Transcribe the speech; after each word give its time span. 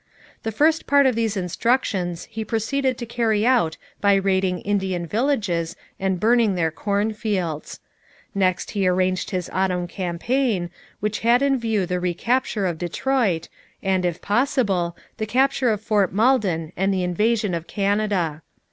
The 0.41 0.51
first 0.51 0.87
part 0.87 1.05
of 1.05 1.13
these 1.13 1.37
instructions 1.37 2.23
he 2.25 2.43
proceeded 2.43 2.97
to 2.97 3.05
carry 3.05 3.45
out 3.45 3.77
by 3.99 4.15
raiding 4.15 4.61
Indian 4.61 5.05
villages 5.05 5.75
and 5.99 6.19
burning 6.19 6.55
their 6.55 6.71
cornfields. 6.71 7.79
Next 8.33 8.71
he 8.71 8.87
arranged 8.87 9.29
his 9.29 9.47
autumn 9.53 9.87
campaign, 9.87 10.71
which 11.01 11.19
had 11.19 11.43
in 11.43 11.59
view 11.59 11.85
the 11.85 11.99
recapture 11.99 12.65
of 12.65 12.79
Detroit 12.79 13.47
and, 13.83 14.03
if 14.03 14.23
possible, 14.23 14.97
the 15.17 15.27
capture 15.27 15.69
of 15.69 15.81
Fort 15.81 16.11
Malden 16.11 16.73
and 16.75 16.91
the 16.91 17.03
invasion 17.03 17.53
of 17.53 17.67
Canada. 17.67 18.41